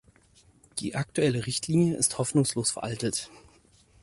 [0.79, 3.29] Die aktuelle Richtlinie ist hoffnungslos veraltet.